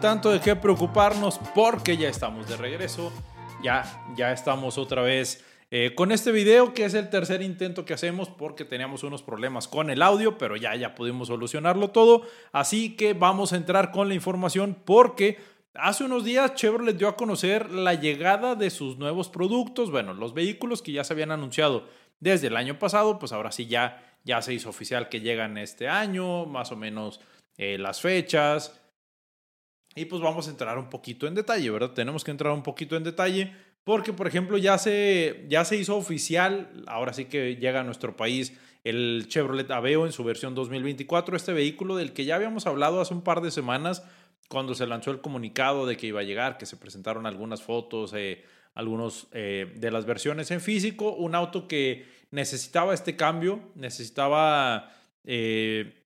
tanto, 0.00 0.30
de 0.30 0.40
qué 0.40 0.56
preocuparnos, 0.56 1.38
porque 1.54 1.96
ya 1.96 2.08
estamos 2.08 2.48
de 2.48 2.56
regreso. 2.56 3.12
Ya, 3.62 3.84
ya 4.16 4.32
estamos 4.32 4.78
otra 4.78 5.02
vez 5.02 5.44
eh, 5.70 5.94
con 5.94 6.10
este 6.10 6.32
video, 6.32 6.72
que 6.72 6.86
es 6.86 6.94
el 6.94 7.10
tercer 7.10 7.42
intento 7.42 7.84
que 7.84 7.92
hacemos 7.92 8.30
porque 8.30 8.64
teníamos 8.64 9.04
unos 9.04 9.22
problemas 9.22 9.68
con 9.68 9.90
el 9.90 10.00
audio, 10.00 10.38
pero 10.38 10.56
ya, 10.56 10.74
ya 10.74 10.94
pudimos 10.94 11.28
solucionarlo 11.28 11.88
todo. 11.90 12.22
Así 12.52 12.96
que 12.96 13.12
vamos 13.12 13.52
a 13.52 13.56
entrar 13.56 13.92
con 13.92 14.08
la 14.08 14.14
información 14.14 14.74
porque 14.84 15.38
hace 15.74 16.04
unos 16.04 16.24
días 16.24 16.54
Chevrolet 16.54 16.96
dio 16.96 17.08
a 17.08 17.16
conocer 17.16 17.70
la 17.70 17.92
llegada 17.92 18.54
de 18.54 18.70
sus 18.70 18.96
nuevos 18.96 19.28
productos, 19.28 19.90
bueno, 19.90 20.14
los 20.14 20.32
vehículos 20.32 20.80
que 20.80 20.92
ya 20.92 21.04
se 21.04 21.12
habían 21.12 21.30
anunciado 21.30 21.86
desde 22.20 22.46
el 22.46 22.56
año 22.56 22.78
pasado, 22.78 23.18
pues 23.18 23.32
ahora 23.32 23.52
sí 23.52 23.66
ya, 23.66 24.02
ya 24.24 24.40
se 24.40 24.54
hizo 24.54 24.70
oficial 24.70 25.10
que 25.10 25.20
llegan 25.20 25.58
este 25.58 25.88
año, 25.88 26.46
más 26.46 26.72
o 26.72 26.76
menos 26.76 27.20
eh, 27.58 27.76
las 27.76 28.00
fechas. 28.00 28.80
Y 29.94 30.04
pues 30.04 30.22
vamos 30.22 30.46
a 30.46 30.50
entrar 30.50 30.78
un 30.78 30.88
poquito 30.88 31.26
en 31.26 31.34
detalle, 31.34 31.70
¿verdad? 31.70 31.90
Tenemos 31.92 32.22
que 32.22 32.30
entrar 32.30 32.52
un 32.52 32.62
poquito 32.62 32.96
en 32.96 33.04
detalle 33.04 33.52
porque, 33.84 34.12
por 34.12 34.26
ejemplo, 34.26 34.58
ya 34.58 34.78
se, 34.78 35.46
ya 35.48 35.64
se 35.64 35.76
hizo 35.76 35.96
oficial, 35.96 36.70
ahora 36.86 37.12
sí 37.12 37.24
que 37.24 37.56
llega 37.56 37.80
a 37.80 37.84
nuestro 37.84 38.16
país 38.16 38.56
el 38.84 39.26
Chevrolet 39.28 39.70
Aveo 39.70 40.06
en 40.06 40.12
su 40.12 40.22
versión 40.24 40.54
2024, 40.54 41.36
este 41.36 41.52
vehículo 41.52 41.96
del 41.96 42.12
que 42.12 42.24
ya 42.24 42.36
habíamos 42.36 42.66
hablado 42.66 43.00
hace 43.00 43.14
un 43.14 43.22
par 43.22 43.40
de 43.40 43.50
semanas 43.50 44.04
cuando 44.48 44.74
se 44.74 44.86
lanzó 44.86 45.10
el 45.10 45.20
comunicado 45.20 45.86
de 45.86 45.96
que 45.96 46.08
iba 46.08 46.20
a 46.20 46.24
llegar, 46.24 46.58
que 46.58 46.66
se 46.66 46.76
presentaron 46.76 47.26
algunas 47.26 47.62
fotos, 47.62 48.12
eh, 48.14 48.44
algunos 48.74 49.28
eh, 49.32 49.72
de 49.76 49.90
las 49.90 50.06
versiones 50.06 50.50
en 50.50 50.60
físico, 50.60 51.12
un 51.12 51.34
auto 51.34 51.68
que 51.68 52.06
necesitaba 52.30 52.94
este 52.94 53.16
cambio, 53.16 53.60
necesitaba 53.74 54.92
eh, 55.24 55.99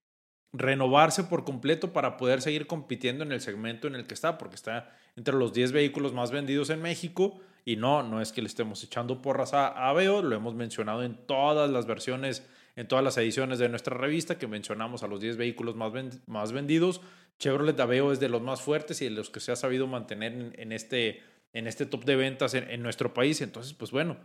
renovarse 0.57 1.23
por 1.23 1.43
completo 1.43 1.93
para 1.93 2.17
poder 2.17 2.41
seguir 2.41 2.67
compitiendo 2.67 3.23
en 3.23 3.31
el 3.31 3.41
segmento 3.41 3.87
en 3.87 3.95
el 3.95 4.07
que 4.07 4.13
está, 4.13 4.37
porque 4.37 4.55
está 4.55 4.95
entre 5.15 5.35
los 5.35 5.53
10 5.53 5.71
vehículos 5.71 6.13
más 6.13 6.31
vendidos 6.31 6.69
en 6.69 6.81
México. 6.81 7.39
Y 7.65 7.77
no, 7.77 8.03
no 8.03 8.21
es 8.21 8.31
que 8.31 8.41
le 8.41 8.47
estemos 8.47 8.83
echando 8.83 9.21
porras 9.21 9.53
a 9.53 9.89
Aveo, 9.89 10.21
lo 10.21 10.35
hemos 10.35 10.53
mencionado 10.53 11.03
en 11.03 11.15
todas 11.15 11.69
las 11.69 11.87
versiones, 11.87 12.47
en 12.75 12.87
todas 12.87 13.03
las 13.03 13.17
ediciones 13.17 13.57
de 13.57 13.69
nuestra 13.69 13.97
revista 13.97 14.37
que 14.37 14.47
mencionamos 14.47 15.01
a 15.01 15.07
los 15.07 15.19
10 15.19 15.37
vehículos 15.37 15.75
más, 15.75 15.91
más 16.27 16.51
vendidos. 16.51 17.01
Chevrolet 17.39 17.79
Aveo 17.79 18.11
es 18.11 18.19
de 18.19 18.29
los 18.29 18.41
más 18.41 18.61
fuertes 18.61 19.01
y 19.01 19.05
de 19.05 19.11
los 19.11 19.29
que 19.29 19.39
se 19.39 19.51
ha 19.51 19.55
sabido 19.55 19.87
mantener 19.87 20.53
en, 20.57 20.71
este, 20.71 21.21
en 21.53 21.67
este 21.67 21.85
top 21.85 22.05
de 22.05 22.15
ventas 22.15 22.53
en, 22.53 22.81
nuestro 22.81 23.13
país. 23.13 23.41
Entonces, 23.41 23.73
pues 23.73 23.91
bueno, 23.91 24.17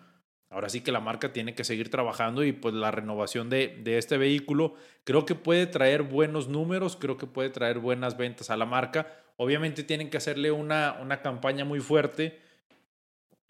ahora 0.50 0.68
sí 0.68 0.80
que 0.80 0.92
la 0.92 1.00
marca 1.00 1.32
tiene 1.32 1.54
que 1.54 1.64
seguir 1.64 1.90
trabajando 1.90 2.44
y 2.44 2.52
pues 2.52 2.74
la 2.74 2.90
renovación 2.90 3.48
de, 3.48 3.78
de 3.82 3.98
este 3.98 4.18
vehículo 4.18 4.74
creo 5.04 5.24
que 5.24 5.36
puede 5.36 5.66
traer 5.66 6.02
buenos 6.02 6.48
números, 6.48 6.96
creo 6.96 7.16
que 7.16 7.26
puede 7.26 7.50
traer 7.50 7.78
buenas 7.78 8.16
ventas 8.16 8.50
a 8.50 8.56
la 8.56 8.66
marca. 8.66 9.06
Obviamente 9.36 9.84
tienen 9.84 10.10
que 10.10 10.18
hacerle 10.18 10.50
una, 10.50 10.98
una 11.00 11.22
campaña 11.22 11.64
muy 11.64 11.80
fuerte 11.80 12.40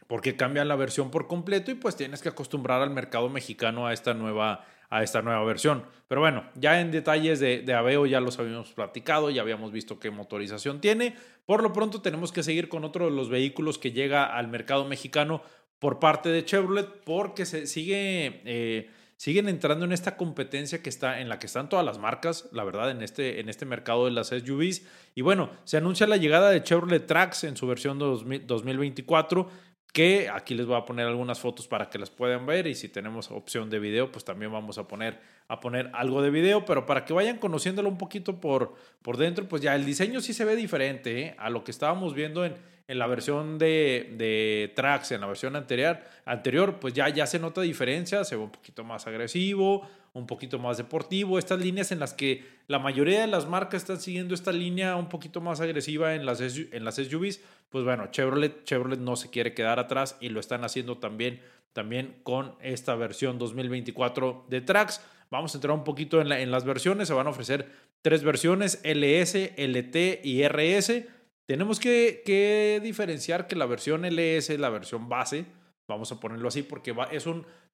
porque 0.06 0.36
cambian 0.36 0.68
la 0.68 0.76
versión 0.76 1.10
por 1.10 1.26
completo 1.26 1.70
y 1.70 1.74
pues 1.74 1.96
tienes 1.96 2.20
que 2.20 2.28
acostumbrar 2.28 2.82
al 2.82 2.90
mercado 2.90 3.28
mexicano 3.28 3.86
a 3.86 3.92
esta 3.92 4.12
nueva, 4.12 4.66
a 4.90 5.02
esta 5.02 5.22
nueva 5.22 5.42
versión. 5.44 5.84
Pero 6.06 6.20
bueno, 6.20 6.44
ya 6.54 6.80
en 6.80 6.90
detalles 6.90 7.40
de, 7.40 7.62
de 7.62 7.74
Aveo 7.74 8.06
ya 8.06 8.20
los 8.20 8.38
habíamos 8.38 8.72
platicado, 8.72 9.30
ya 9.30 9.40
habíamos 9.40 9.72
visto 9.72 10.00
qué 10.00 10.10
motorización 10.10 10.80
tiene. 10.80 11.14
Por 11.46 11.62
lo 11.62 11.72
pronto 11.72 12.02
tenemos 12.02 12.32
que 12.32 12.42
seguir 12.42 12.68
con 12.68 12.84
otro 12.84 13.06
de 13.06 13.12
los 13.12 13.30
vehículos 13.30 13.78
que 13.78 13.92
llega 13.92 14.24
al 14.24 14.48
mercado 14.48 14.84
mexicano 14.84 15.42
por 15.80 15.98
parte 15.98 16.28
de 16.28 16.44
Chevrolet 16.44 16.86
porque 17.04 17.44
se 17.44 17.66
sigue... 17.66 18.42
Eh, 18.44 18.90
siguen 19.16 19.50
entrando 19.50 19.84
en 19.84 19.92
esta 19.92 20.16
competencia 20.16 20.82
que 20.82 20.88
está 20.88 21.20
en 21.20 21.28
la 21.28 21.38
que 21.38 21.44
están 21.44 21.68
todas 21.68 21.84
las 21.84 21.98
marcas, 21.98 22.48
la 22.52 22.64
verdad, 22.64 22.90
en 22.90 23.02
este, 23.02 23.38
en 23.38 23.50
este 23.50 23.66
mercado 23.66 24.06
de 24.06 24.12
las 24.12 24.28
SUVs. 24.28 24.80
Y 25.14 25.20
bueno, 25.20 25.50
se 25.64 25.76
anuncia 25.76 26.06
la 26.06 26.16
llegada 26.16 26.48
de 26.48 26.62
Chevrolet 26.62 27.06
Trax 27.06 27.44
en 27.44 27.54
su 27.54 27.66
versión 27.66 27.98
2024 27.98 29.50
que 29.92 30.28
aquí 30.28 30.54
les 30.54 30.66
voy 30.66 30.76
a 30.76 30.84
poner 30.84 31.06
algunas 31.06 31.40
fotos 31.40 31.66
para 31.66 31.90
que 31.90 31.98
las 31.98 32.10
puedan 32.10 32.46
ver 32.46 32.66
y 32.66 32.74
si 32.74 32.88
tenemos 32.88 33.30
opción 33.30 33.70
de 33.70 33.78
video, 33.78 34.12
pues 34.12 34.24
también 34.24 34.52
vamos 34.52 34.78
a 34.78 34.86
poner, 34.86 35.20
a 35.48 35.60
poner 35.60 35.90
algo 35.94 36.22
de 36.22 36.30
video, 36.30 36.64
pero 36.64 36.86
para 36.86 37.04
que 37.04 37.12
vayan 37.12 37.38
conociéndolo 37.38 37.88
un 37.88 37.98
poquito 37.98 38.40
por, 38.40 38.74
por 39.02 39.16
dentro, 39.16 39.48
pues 39.48 39.62
ya 39.62 39.74
el 39.74 39.84
diseño 39.84 40.20
sí 40.20 40.32
se 40.32 40.44
ve 40.44 40.54
diferente 40.54 41.20
¿eh? 41.20 41.36
a 41.38 41.50
lo 41.50 41.64
que 41.64 41.72
estábamos 41.72 42.14
viendo 42.14 42.44
en, 42.44 42.54
en 42.90 42.98
la 42.98 43.06
versión 43.06 43.56
de, 43.56 44.14
de 44.18 44.72
Trax, 44.74 45.12
en 45.12 45.20
la 45.20 45.28
versión 45.28 45.54
anterior, 45.54 46.00
anterior, 46.24 46.80
pues 46.80 46.92
ya, 46.92 47.08
ya 47.08 47.24
se 47.24 47.38
nota 47.38 47.60
diferencia, 47.60 48.24
se 48.24 48.34
ve 48.34 48.42
un 48.42 48.50
poquito 48.50 48.82
más 48.82 49.06
agresivo, 49.06 49.88
un 50.12 50.26
poquito 50.26 50.58
más 50.58 50.76
deportivo, 50.76 51.38
estas 51.38 51.60
líneas 51.60 51.92
en 51.92 52.00
las 52.00 52.14
que 52.14 52.44
la 52.66 52.80
mayoría 52.80 53.20
de 53.20 53.28
las 53.28 53.46
marcas 53.46 53.82
están 53.82 54.00
siguiendo 54.00 54.34
esta 54.34 54.50
línea 54.50 54.96
un 54.96 55.08
poquito 55.08 55.40
más 55.40 55.60
agresiva 55.60 56.16
en 56.16 56.26
las, 56.26 56.40
en 56.40 56.84
las 56.84 56.96
SUVs, 56.96 57.40
pues 57.68 57.84
bueno, 57.84 58.08
Chevrolet, 58.10 58.64
Chevrolet 58.64 58.98
no 58.98 59.14
se 59.14 59.30
quiere 59.30 59.54
quedar 59.54 59.78
atrás 59.78 60.16
y 60.20 60.28
lo 60.30 60.40
están 60.40 60.64
haciendo 60.64 60.98
también, 60.98 61.40
también 61.72 62.16
con 62.24 62.56
esta 62.60 62.96
versión 62.96 63.38
2024 63.38 64.46
de 64.48 64.62
Trax. 64.62 65.00
Vamos 65.30 65.54
a 65.54 65.58
entrar 65.58 65.76
un 65.76 65.84
poquito 65.84 66.20
en, 66.20 66.32
en 66.32 66.50
las 66.50 66.64
versiones, 66.64 67.06
se 67.06 67.14
van 67.14 67.28
a 67.28 67.30
ofrecer 67.30 67.68
tres 68.02 68.24
versiones, 68.24 68.80
LS, 68.82 69.52
LT 69.56 70.24
y 70.24 70.42
RS. 70.42 71.04
Tenemos 71.50 71.80
que, 71.80 72.80
diferenciar 72.80 73.48
que 73.48 73.56
la 73.56 73.66
versión 73.66 74.04
LS 74.04 74.56
la 74.56 74.68
versión 74.68 75.08
base, 75.08 75.46
vamos 75.88 76.12
a 76.12 76.20
ponerlo 76.20 76.46
así, 76.46 76.62
porque 76.62 76.94
es 77.10 77.26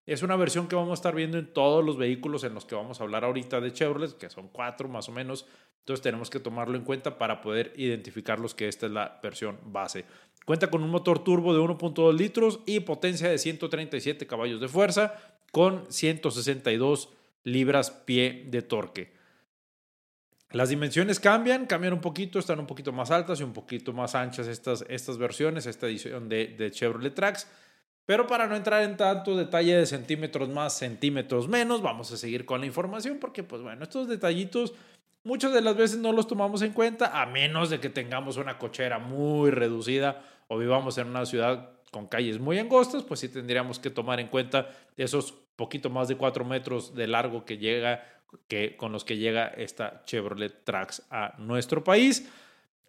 es 0.06 0.22
una 0.22 0.36
versión 0.36 0.66
que 0.66 0.76
vamos 0.76 0.92
a 0.92 0.94
estar 0.94 1.14
viendo 1.14 1.36
en 1.36 1.52
todos 1.52 1.84
los 1.84 1.98
vehículos 1.98 2.42
en 2.44 2.54
los 2.54 2.64
que 2.64 2.74
vamos 2.74 2.98
a 2.98 3.04
hablar 3.04 3.26
ahorita 3.26 3.60
de 3.60 3.74
Chevrolet, 3.74 4.16
que 4.16 4.30
son 4.30 4.48
cuatro 4.48 4.88
más 4.88 5.10
o 5.10 5.12
menos. 5.12 5.46
Entonces 5.80 6.02
tenemos 6.02 6.30
que 6.30 6.40
tomarlo 6.40 6.78
en 6.78 6.84
cuenta 6.84 7.18
para 7.18 7.42
poder 7.42 7.74
identificarlos 7.76 8.54
que 8.54 8.66
esta 8.66 8.86
es 8.86 8.92
la 8.92 9.20
versión 9.22 9.58
base. 9.66 10.06
Cuenta 10.46 10.70
con 10.70 10.82
un 10.82 10.88
motor 10.88 11.18
turbo 11.18 11.52
de 11.52 11.60
1.2 11.60 12.16
litros 12.16 12.60
y 12.64 12.80
potencia 12.80 13.28
de 13.28 13.36
137 13.36 14.26
caballos 14.26 14.58
de 14.58 14.68
fuerza 14.68 15.16
con 15.52 15.84
162 15.92 17.10
libras 17.44 17.90
pie 17.90 18.46
de 18.46 18.62
torque. 18.62 19.15
Las 20.56 20.70
dimensiones 20.70 21.20
cambian, 21.20 21.66
cambian 21.66 21.92
un 21.92 22.00
poquito, 22.00 22.38
están 22.38 22.58
un 22.58 22.66
poquito 22.66 22.90
más 22.90 23.10
altas 23.10 23.40
y 23.40 23.42
un 23.42 23.52
poquito 23.52 23.92
más 23.92 24.14
anchas 24.14 24.46
estas, 24.46 24.86
estas 24.88 25.18
versiones, 25.18 25.66
esta 25.66 25.86
edición 25.86 26.30
de, 26.30 26.46
de 26.46 26.70
Chevrolet 26.70 27.14
Trax. 27.14 27.46
Pero 28.06 28.26
para 28.26 28.46
no 28.46 28.56
entrar 28.56 28.82
en 28.82 28.96
tanto 28.96 29.36
detalle 29.36 29.76
de 29.76 29.84
centímetros 29.84 30.48
más, 30.48 30.78
centímetros 30.78 31.46
menos, 31.46 31.82
vamos 31.82 32.10
a 32.10 32.16
seguir 32.16 32.46
con 32.46 32.60
la 32.60 32.66
información 32.66 33.18
porque, 33.20 33.42
pues 33.42 33.60
bueno, 33.60 33.82
estos 33.82 34.08
detallitos 34.08 34.72
muchas 35.24 35.52
de 35.52 35.60
las 35.60 35.76
veces 35.76 35.98
no 35.98 36.10
los 36.12 36.26
tomamos 36.26 36.62
en 36.62 36.72
cuenta 36.72 37.20
a 37.20 37.26
menos 37.26 37.68
de 37.68 37.78
que 37.78 37.90
tengamos 37.90 38.38
una 38.38 38.56
cochera 38.56 38.98
muy 38.98 39.50
reducida 39.50 40.24
o 40.48 40.56
vivamos 40.56 40.96
en 40.96 41.08
una 41.08 41.26
ciudad 41.26 41.68
con 41.90 42.06
calles 42.06 42.38
muy 42.38 42.58
angostas, 42.58 43.02
pues 43.02 43.20
sí 43.20 43.28
tendríamos 43.28 43.78
que 43.78 43.90
tomar 43.90 44.20
en 44.20 44.28
cuenta 44.28 44.70
esos 44.96 45.34
poquito 45.56 45.90
más 45.90 46.08
de 46.08 46.16
cuatro 46.16 46.44
metros 46.44 46.94
de 46.94 47.06
largo 47.06 47.44
que 47.44 47.58
llega, 47.58 48.04
que, 48.48 48.76
con 48.76 48.92
los 48.92 49.04
que 49.04 49.16
llega 49.16 49.46
esta 49.48 50.02
Chevrolet 50.04 50.64
Trax 50.64 51.02
a 51.10 51.34
nuestro 51.38 51.84
país. 51.84 52.28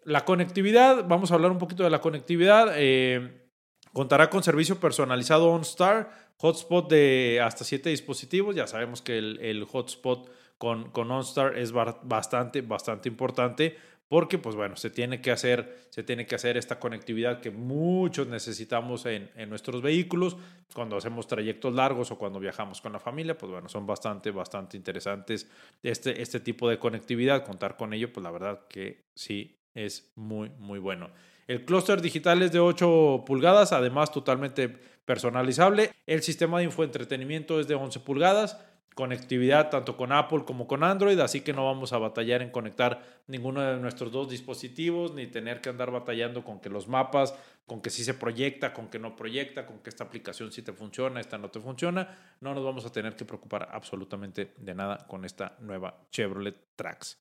La 0.04 0.24
conectividad, 0.24 1.06
vamos 1.06 1.30
a 1.30 1.34
hablar 1.34 1.50
un 1.50 1.58
poquito 1.58 1.84
de 1.84 1.90
la 1.90 2.00
conectividad. 2.00 2.72
Eh, 2.76 3.48
Contará 3.92 4.30
con 4.30 4.42
servicio 4.42 4.78
personalizado 4.78 5.50
OnStar, 5.50 6.27
hotspot 6.38 6.88
de 6.90 7.40
hasta 7.42 7.64
7 7.64 7.90
dispositivos. 7.90 8.56
Ya 8.56 8.66
sabemos 8.66 9.02
que 9.02 9.18
el, 9.18 9.64
hotspot 9.64 10.30
con, 10.58 10.90
con 10.90 11.10
OnStar 11.10 11.58
es 11.58 11.72
bastante, 11.72 12.62
bastante 12.62 13.08
importante 13.08 13.76
porque 14.08 14.38
pues 14.38 14.56
bueno, 14.56 14.76
se 14.76 14.88
tiene 14.88 15.20
que 15.20 15.30
hacer, 15.30 15.86
se 15.90 16.02
tiene 16.02 16.26
que 16.26 16.34
hacer 16.34 16.56
esta 16.56 16.80
conectividad 16.80 17.40
que 17.40 17.50
muchos 17.50 18.26
necesitamos 18.26 19.04
en, 19.04 19.30
en, 19.36 19.50
nuestros 19.50 19.82
vehículos 19.82 20.36
cuando 20.74 20.96
hacemos 20.96 21.26
trayectos 21.26 21.74
largos 21.74 22.10
o 22.10 22.16
cuando 22.16 22.40
viajamos 22.40 22.80
con 22.80 22.92
la 22.92 23.00
familia, 23.00 23.36
pues 23.36 23.52
bueno, 23.52 23.68
son 23.68 23.86
bastante, 23.86 24.30
bastante 24.30 24.78
interesantes 24.78 25.46
este, 25.82 26.22
este 26.22 26.40
tipo 26.40 26.68
de 26.70 26.78
conectividad, 26.78 27.44
contar 27.44 27.76
con 27.76 27.92
ello, 27.92 28.10
pues 28.10 28.24
la 28.24 28.30
verdad 28.30 28.66
que 28.66 29.04
sí 29.14 29.58
es 29.74 30.10
muy, 30.16 30.50
muy 30.58 30.78
bueno. 30.78 31.10
El 31.46 31.64
clúster 31.64 32.00
digital 32.00 32.42
es 32.42 32.52
de 32.52 32.60
8 32.60 33.24
pulgadas, 33.26 33.72
además 33.72 34.10
totalmente 34.10 34.78
personalizable. 35.08 35.90
El 36.06 36.22
sistema 36.22 36.58
de 36.58 36.64
infoentretenimiento 36.64 37.60
es 37.60 37.66
de 37.66 37.74
11 37.74 38.00
pulgadas. 38.00 38.60
Conectividad 38.94 39.70
tanto 39.70 39.96
con 39.96 40.12
Apple 40.12 40.44
como 40.44 40.66
con 40.66 40.84
Android, 40.84 41.18
así 41.20 41.40
que 41.40 41.54
no 41.54 41.64
vamos 41.64 41.94
a 41.94 41.98
batallar 41.98 42.42
en 42.42 42.50
conectar 42.50 43.02
ninguno 43.26 43.62
de 43.62 43.78
nuestros 43.78 44.12
dos 44.12 44.28
dispositivos, 44.28 45.14
ni 45.14 45.26
tener 45.26 45.62
que 45.62 45.70
andar 45.70 45.90
batallando 45.90 46.44
con 46.44 46.60
que 46.60 46.68
los 46.68 46.88
mapas, 46.88 47.34
con 47.64 47.80
que 47.80 47.88
sí 47.88 48.04
se 48.04 48.12
proyecta, 48.12 48.74
con 48.74 48.88
que 48.88 48.98
no 48.98 49.16
proyecta, 49.16 49.64
con 49.64 49.78
que 49.78 49.88
esta 49.88 50.04
aplicación 50.04 50.52
sí 50.52 50.60
te 50.60 50.74
funciona, 50.74 51.20
esta 51.20 51.38
no 51.38 51.48
te 51.48 51.60
funciona. 51.60 52.36
No 52.40 52.52
nos 52.52 52.62
vamos 52.62 52.84
a 52.84 52.92
tener 52.92 53.16
que 53.16 53.24
preocupar 53.24 53.66
absolutamente 53.72 54.52
de 54.58 54.74
nada 54.74 55.06
con 55.06 55.24
esta 55.24 55.56
nueva 55.60 56.02
Chevrolet 56.10 56.76
Trax. 56.76 57.18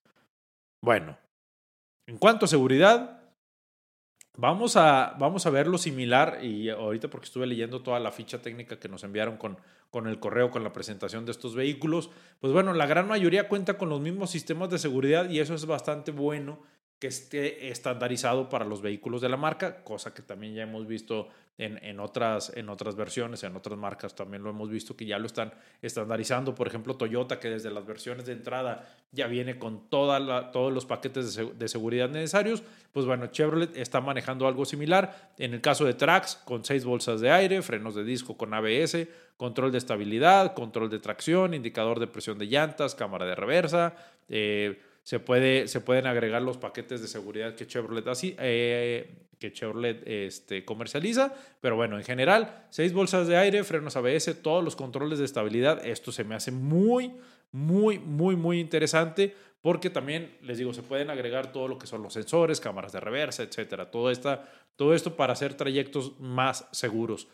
Bueno, 0.82 1.18
en 2.06 2.18
cuanto 2.18 2.46
a 2.46 2.50
seguridad, 2.50 3.27
Vamos 4.40 4.78
a, 4.78 5.16
vamos 5.18 5.48
a 5.48 5.50
ver 5.50 5.66
lo 5.66 5.80
similar 5.80 6.44
y 6.44 6.70
ahorita 6.70 7.10
porque 7.10 7.26
estuve 7.26 7.48
leyendo 7.48 7.82
toda 7.82 8.00
la 8.00 8.12
ficha 8.12 8.40
técnica 8.40 8.80
que 8.80 8.88
nos 8.88 9.04
enviaron 9.04 9.36
con, 9.38 9.58
con 9.90 10.06
el 10.06 10.20
correo, 10.20 10.52
con 10.52 10.64
la 10.64 10.72
presentación 10.72 11.26
de 11.26 11.32
estos 11.32 11.56
vehículos. 11.56 12.12
Pues 12.40 12.54
bueno, 12.54 12.72
la 12.74 12.86
gran 12.86 13.08
mayoría 13.08 13.48
cuenta 13.48 13.80
con 13.80 13.90
los 13.90 14.00
mismos 14.00 14.30
sistemas 14.30 14.70
de 14.70 14.78
seguridad 14.78 15.28
y 15.28 15.40
eso 15.40 15.56
es 15.56 15.66
bastante 15.66 16.12
bueno 16.12 16.60
que 17.00 17.08
esté 17.08 17.70
estandarizado 17.70 18.50
para 18.50 18.66
los 18.66 18.82
vehículos 18.82 19.22
de 19.22 19.30
la 19.30 19.38
marca, 19.38 19.84
cosa 19.84 20.14
que 20.14 20.22
también 20.24 20.56
ya 20.56 20.64
hemos 20.64 20.88
visto 20.88 21.30
en, 21.60 21.84
en, 21.84 22.00
otras, 22.00 22.52
en 22.56 22.70
otras 22.70 22.96
versiones, 22.96 23.44
en 23.44 23.56
otras 23.56 23.78
marcas 23.78 24.16
también 24.16 24.44
lo 24.44 24.52
hemos 24.52 24.70
visto 24.70 24.96
que 24.96 25.06
ya 25.06 25.18
lo 25.18 25.26
están 25.26 25.54
estandarizando. 25.82 26.54
Por 26.54 26.68
ejemplo, 26.68 26.96
Toyota, 26.96 27.40
que 27.40 27.50
desde 27.50 27.72
las 27.72 27.86
versiones 27.86 28.26
de 28.26 28.34
entrada 28.34 28.88
ya 29.12 29.28
viene 29.28 29.58
con 29.58 29.90
todos 29.90 30.74
los 30.74 30.86
paquetes 30.86 31.36
de, 31.36 31.54
de, 31.54 31.68
seguridad 31.68 32.10
necesarios. 32.10 32.64
Pues 32.92 33.06
bueno, 33.08 33.28
Chevrolet 33.28 33.76
está 33.76 34.02
manejando 34.02 34.48
algo 34.48 34.66
similar. 34.66 35.34
En 35.38 35.54
el 35.54 35.62
caso 35.62 35.86
de 35.86 35.96
Trax, 35.96 36.36
con 36.46 36.64
seis 36.64 36.86
bolsas 36.86 37.22
de 37.22 37.32
aire, 37.32 37.62
frenos 37.64 37.96
de 37.96 38.04
disco 38.04 38.38
con 38.38 38.54
ABS, 38.54 39.08
control 39.36 39.72
de 39.72 39.80
estabilidad, 39.80 40.54
control 40.54 40.90
de 40.90 41.00
tracción, 41.00 41.56
indicador 41.56 42.00
de 42.00 42.08
presión 42.08 42.38
de 42.38 42.46
llantas, 42.46 42.94
cámara 42.94 43.26
de 43.26 43.36
reversa. 43.36 43.96
Eh, 44.30 44.80
se, 45.08 45.22
puede, 45.22 45.70
se 45.70 45.80
pueden 45.80 46.06
agregar 46.06 46.42
los 46.42 46.58
paquetes 46.58 47.00
de 47.00 47.08
seguridad 47.08 47.56
que 47.56 47.66
Chevrolet, 47.66 48.06
así, 48.10 48.36
eh, 48.40 49.30
que 49.40 49.54
Chevrolet 49.54 50.06
este, 50.06 50.66
comercializa. 50.66 51.34
Pero 51.62 51.78
bueno, 51.78 51.98
en 51.98 52.04
general, 52.04 52.66
seis 52.72 52.92
bolsas 52.92 53.26
de 53.26 53.38
aire, 53.38 53.64
frenos 53.64 53.96
ABS, 53.96 54.42
todos 54.44 54.62
los 54.62 54.76
controles 54.76 55.20
de 55.20 55.24
estabilidad. 55.24 55.86
Esto 55.86 56.12
se 56.12 56.26
me 56.26 56.36
hace 56.36 56.52
muy, 56.52 57.14
muy, 57.54 58.00
muy, 58.00 58.36
muy 58.36 58.60
interesante 58.60 59.34
porque 59.62 59.90
también, 59.90 60.40
les 60.42 60.58
digo, 60.58 60.74
se 60.74 60.84
pueden 60.84 61.10
agregar 61.10 61.54
todo 61.54 61.70
lo 61.70 61.78
que 61.78 61.88
son 61.88 62.04
los 62.04 62.12
sensores, 62.12 62.60
cámaras 62.60 62.92
de 62.92 63.00
reversa, 63.00 63.44
etcétera. 63.44 63.90
Todo, 63.90 64.12
esta, 64.12 64.44
todo 64.76 64.94
esto 64.94 65.16
para 65.16 65.32
hacer 65.32 65.54
trayectos 65.54 66.20
más 66.20 66.68
seguros. 66.74 67.30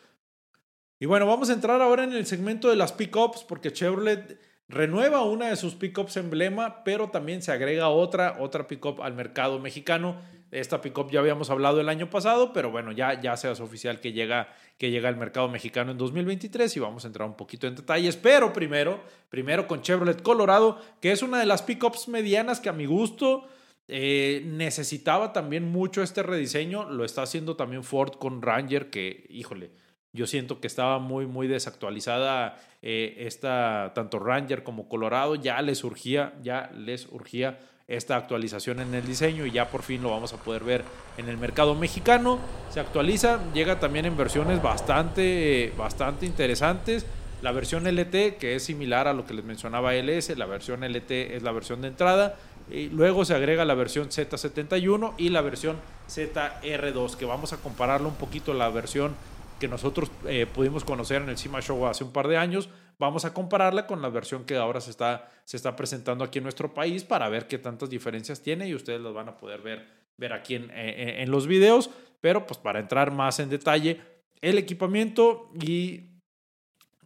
Y 1.00 1.06
bueno, 1.06 1.26
vamos 1.26 1.50
a 1.50 1.54
entrar 1.54 1.82
ahora 1.82 2.04
en 2.04 2.12
el 2.12 2.26
segmento 2.26 2.70
de 2.70 2.76
las 2.76 2.92
pickups 2.92 3.42
porque 3.42 3.72
Chevrolet 3.72 4.53
renueva 4.68 5.22
una 5.22 5.48
de 5.48 5.56
sus 5.56 5.74
pickups 5.74 6.16
emblema, 6.16 6.84
pero 6.84 7.10
también 7.10 7.42
se 7.42 7.52
agrega 7.52 7.88
otra, 7.88 8.36
otra 8.40 8.66
pickup 8.66 9.02
al 9.02 9.14
mercado 9.14 9.58
mexicano. 9.58 10.16
Esta 10.50 10.80
pickup 10.80 11.10
ya 11.10 11.20
habíamos 11.20 11.50
hablado 11.50 11.80
el 11.80 11.88
año 11.88 12.08
pasado, 12.08 12.52
pero 12.52 12.70
bueno, 12.70 12.92
ya, 12.92 13.20
ya 13.20 13.36
se 13.36 13.48
hace 13.48 13.62
oficial 13.62 14.00
que 14.00 14.12
llega, 14.12 14.54
que 14.78 14.90
llega 14.90 15.08
al 15.08 15.16
mercado 15.16 15.48
mexicano 15.48 15.90
en 15.90 15.98
2023 15.98 16.76
y 16.76 16.80
vamos 16.80 17.04
a 17.04 17.08
entrar 17.08 17.28
un 17.28 17.36
poquito 17.36 17.66
en 17.66 17.74
detalles. 17.74 18.16
Pero 18.16 18.52
primero, 18.52 19.02
primero 19.30 19.66
con 19.66 19.82
Chevrolet 19.82 20.22
Colorado, 20.22 20.80
que 21.00 21.12
es 21.12 21.22
una 21.22 21.40
de 21.40 21.46
las 21.46 21.62
pickups 21.62 22.08
medianas 22.08 22.60
que 22.60 22.68
a 22.68 22.72
mi 22.72 22.86
gusto 22.86 23.48
eh, 23.88 24.42
necesitaba 24.46 25.32
también 25.32 25.70
mucho 25.70 26.02
este 26.02 26.22
rediseño. 26.22 26.88
Lo 26.88 27.04
está 27.04 27.22
haciendo 27.22 27.56
también 27.56 27.82
Ford 27.82 28.12
con 28.12 28.40
Ranger, 28.40 28.90
que, 28.90 29.26
híjole, 29.28 29.72
yo 30.14 30.28
siento 30.28 30.60
que 30.60 30.68
estaba 30.68 31.00
muy, 31.00 31.26
muy 31.26 31.48
desactualizada 31.48 32.56
eh, 32.82 33.16
esta, 33.26 33.92
tanto 33.94 34.20
Ranger 34.20 34.62
como 34.62 34.88
Colorado. 34.88 35.34
Ya 35.34 35.60
les 35.60 35.82
urgía, 35.82 36.34
ya 36.40 36.70
les 36.72 37.08
urgía 37.10 37.58
esta 37.88 38.16
actualización 38.16 38.78
en 38.78 38.94
el 38.94 39.04
diseño 39.04 39.44
y 39.44 39.50
ya 39.50 39.68
por 39.68 39.82
fin 39.82 40.02
lo 40.02 40.10
vamos 40.10 40.32
a 40.32 40.36
poder 40.38 40.62
ver 40.62 40.84
en 41.18 41.28
el 41.28 41.36
mercado 41.36 41.74
mexicano. 41.74 42.38
Se 42.70 42.78
actualiza, 42.78 43.40
llega 43.52 43.80
también 43.80 44.06
en 44.06 44.16
versiones 44.16 44.62
bastante, 44.62 45.72
bastante 45.76 46.26
interesantes. 46.26 47.04
La 47.42 47.50
versión 47.50 47.84
LT, 47.84 48.38
que 48.38 48.54
es 48.54 48.62
similar 48.62 49.08
a 49.08 49.12
lo 49.12 49.26
que 49.26 49.34
les 49.34 49.44
mencionaba 49.44 49.94
LS, 49.94 50.38
la 50.38 50.46
versión 50.46 50.84
LT 50.84 51.10
es 51.34 51.42
la 51.42 51.50
versión 51.50 51.82
de 51.82 51.88
entrada. 51.88 52.36
Y 52.70 52.88
luego 52.88 53.24
se 53.24 53.34
agrega 53.34 53.64
la 53.64 53.74
versión 53.74 54.08
Z71 54.08 55.14
y 55.18 55.28
la 55.28 55.42
versión 55.42 55.76
ZR2, 56.08 57.16
que 57.16 57.26
vamos 57.26 57.52
a 57.52 57.58
compararlo 57.58 58.08
un 58.08 58.14
poquito 58.14 58.54
la 58.54 58.70
versión 58.70 59.14
que 59.58 59.68
nosotros 59.68 60.10
eh, 60.26 60.46
pudimos 60.46 60.84
conocer 60.84 61.22
en 61.22 61.28
el 61.28 61.38
CIMA 61.38 61.60
Show 61.60 61.86
hace 61.86 62.04
un 62.04 62.12
par 62.12 62.28
de 62.28 62.36
años, 62.36 62.68
vamos 62.98 63.24
a 63.24 63.32
compararla 63.32 63.86
con 63.86 64.02
la 64.02 64.08
versión 64.08 64.44
que 64.44 64.56
ahora 64.56 64.80
se 64.80 64.90
está, 64.90 65.30
se 65.44 65.56
está 65.56 65.76
presentando 65.76 66.24
aquí 66.24 66.38
en 66.38 66.44
nuestro 66.44 66.74
país 66.74 67.04
para 67.04 67.28
ver 67.28 67.46
qué 67.46 67.58
tantas 67.58 67.90
diferencias 67.90 68.42
tiene 68.42 68.68
y 68.68 68.74
ustedes 68.74 69.00
las 69.00 69.14
van 69.14 69.28
a 69.28 69.36
poder 69.36 69.60
ver, 69.60 69.86
ver 70.16 70.32
aquí 70.32 70.54
en, 70.54 70.70
en, 70.70 71.30
los 71.30 71.46
videos, 71.46 71.90
pero 72.20 72.46
pues 72.46 72.58
para 72.58 72.80
entrar 72.80 73.10
más 73.10 73.38
en 73.40 73.48
detalle, 73.48 74.00
el 74.40 74.58
equipamiento 74.58 75.50
y 75.60 76.10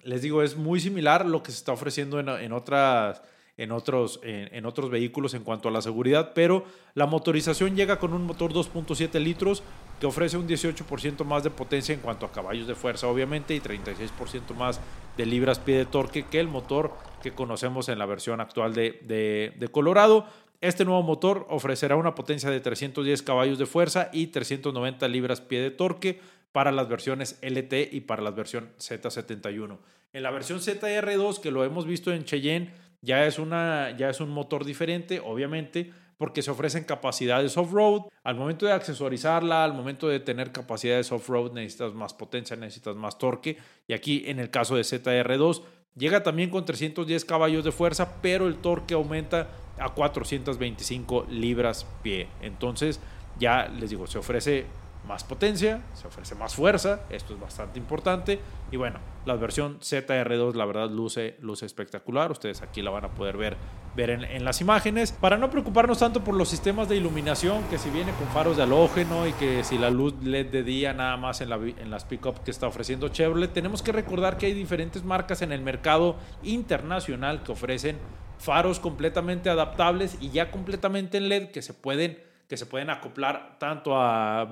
les 0.02 0.22
digo, 0.22 0.42
es 0.42 0.56
muy 0.56 0.80
similar 0.80 1.22
a 1.22 1.26
lo 1.26 1.42
que 1.42 1.52
se 1.52 1.58
está 1.58 1.72
ofreciendo 1.72 2.20
en, 2.20 2.28
en 2.28 2.52
otras 2.52 3.22
en 3.58 3.72
otros, 3.72 4.20
en, 4.22 4.64
otros 4.64 4.88
vehículos 4.88 5.34
en 5.34 5.43
cuanto 5.43 5.69
a 5.69 5.72
la 5.72 5.82
seguridad, 5.82 6.32
pero 6.32 6.64
la 6.94 7.06
motorización 7.06 7.76
llega 7.76 7.99
con 7.99 8.14
un 8.14 8.25
motor 8.25 8.52
2.7 8.52 9.20
litros 9.20 9.64
que 10.00 10.06
ofrece 10.06 10.38
un 10.38 10.49
18% 10.49 11.25
más 11.25 11.43
de 11.43 11.50
potencia 11.50 11.93
en 11.93 12.00
cuanto 12.00 12.25
a 12.25 12.32
caballos 12.32 12.69
de 12.69 12.76
fuerza, 12.76 13.08
obviamente, 13.08 13.56
y 13.56 13.60
36% 13.60 14.55
más 14.55 14.81
de 15.16 15.26
libras-pie 15.26 15.76
de 15.76 15.87
torque 15.87 16.25
que 16.25 16.38
el 16.38 16.46
motor 16.46 16.93
que 17.20 17.32
conocemos 17.32 17.88
en 17.88 17.99
la 17.99 18.06
versión 18.06 18.40
actual 18.40 18.75
de, 18.75 19.52
de 19.58 19.69
Colorado. 19.69 20.25
Este 20.60 20.84
nuevo 20.84 21.02
motor 21.02 21.44
ofrecerá 21.50 21.96
una 21.96 22.14
potencia 22.14 22.50
de 22.50 22.60
310 22.60 23.22
caballos 23.22 23.58
de 23.58 23.66
fuerza 23.66 24.08
y 24.12 24.28
390 24.28 25.06
libras-pie 25.08 25.60
de 25.60 25.70
torque 25.72 26.20
para 26.52 26.70
las 26.70 26.88
versiones 26.88 27.38
LT 27.43 27.93
y 27.93 28.00
para 28.02 28.22
la 28.22 28.31
versión 28.31 28.70
Z71. 28.78 29.78
En 30.12 30.22
la 30.22 30.31
versión 30.31 30.60
ZR2, 30.60 31.40
que 31.40 31.50
lo 31.50 31.64
hemos 31.64 31.87
visto 31.87 32.12
en 32.12 32.25
Cheyenne, 32.25 32.72
ya 33.00 33.26
es, 33.26 33.38
una, 33.38 33.96
ya 33.96 34.10
es 34.10 34.20
un 34.20 34.30
motor 34.30 34.64
diferente, 34.64 35.20
obviamente, 35.20 35.92
porque 36.16 36.42
se 36.42 36.50
ofrecen 36.50 36.84
capacidades 36.84 37.56
off-road. 37.56 38.02
Al 38.24 38.34
momento 38.34 38.66
de 38.66 38.72
accesorizarla, 38.72 39.64
al 39.64 39.72
momento 39.72 40.08
de 40.08 40.20
tener 40.20 40.50
capacidades 40.52 41.12
off-road, 41.12 41.52
necesitas 41.52 41.94
más 41.94 42.12
potencia, 42.12 42.56
necesitas 42.56 42.96
más 42.96 43.18
torque. 43.18 43.56
Y 43.86 43.92
aquí, 43.92 44.24
en 44.26 44.40
el 44.40 44.50
caso 44.50 44.74
de 44.74 44.82
ZR2, 44.82 45.62
llega 45.94 46.22
también 46.22 46.50
con 46.50 46.64
310 46.64 47.24
caballos 47.24 47.64
de 47.64 47.72
fuerza, 47.72 48.20
pero 48.20 48.48
el 48.48 48.56
torque 48.56 48.94
aumenta 48.94 49.48
a 49.78 49.94
425 49.94 51.26
libras 51.30 51.86
pie. 52.02 52.28
Entonces, 52.42 53.00
ya 53.38 53.68
les 53.68 53.90
digo, 53.90 54.06
se 54.08 54.18
ofrece 54.18 54.66
más 55.06 55.24
potencia, 55.24 55.82
se 55.94 56.06
ofrece 56.06 56.34
más 56.34 56.54
fuerza, 56.54 57.00
esto 57.08 57.34
es 57.34 57.40
bastante 57.40 57.78
importante. 57.78 58.40
Y 58.70 58.76
bueno, 58.76 58.98
la 59.24 59.34
versión 59.36 59.80
ZR2 59.80 60.54
la 60.54 60.66
verdad 60.66 60.90
luce, 60.90 61.36
luce 61.40 61.64
espectacular, 61.66 62.30
ustedes 62.30 62.60
aquí 62.62 62.82
la 62.82 62.90
van 62.90 63.06
a 63.06 63.10
poder 63.10 63.36
ver, 63.36 63.56
ver 63.96 64.10
en, 64.10 64.44
las 64.44 64.60
imágenes. 64.60 65.12
Para 65.12 65.38
no 65.38 65.50
preocuparnos 65.50 65.98
tanto 65.98 66.22
por 66.22 66.34
los 66.34 66.48
sistemas 66.48 66.88
de 66.88 66.96
iluminación, 66.96 67.64
que 67.70 67.78
si 67.78 67.88
viene 67.90 68.12
con 68.12 68.28
faros 68.28 68.56
de 68.58 68.64
halógeno 68.64 69.26
y 69.26 69.32
que 69.32 69.64
si 69.64 69.78
la 69.78 69.90
luz 69.90 70.14
LED 70.22 70.46
de 70.46 70.62
día 70.62 70.93
nada 70.93 71.17
más 71.17 71.40
en, 71.40 71.50
la, 71.50 71.56
en 71.56 71.90
las 71.90 72.05
pickup 72.05 72.43
que 72.44 72.50
está 72.50 72.67
ofreciendo 72.67 73.08
Chevrolet, 73.08 73.52
tenemos 73.52 73.82
que 73.82 73.93
recordar 73.93 74.36
que 74.36 74.46
hay 74.46 74.52
diferentes 74.52 75.05
marcas 75.05 75.40
en 75.43 75.52
el 75.52 75.62
mercado 75.62 76.17
internacional 76.43 77.43
que 77.43 77.52
ofrecen 77.52 77.98
faros 78.38 78.78
completamente 78.78 79.50
adaptables 79.50 80.17
y 80.20 80.31
ya 80.31 80.50
completamente 80.50 81.19
en 81.19 81.28
LED 81.28 81.50
que 81.50 81.62
se 81.62 81.74
pueden 81.74 82.28
que 82.48 82.56
se 82.56 82.67
pueden 82.67 82.88
acoplar 82.88 83.58
tanto 83.58 83.93
a, 83.94 84.48